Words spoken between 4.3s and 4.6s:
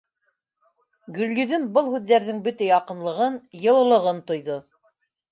тойҙо.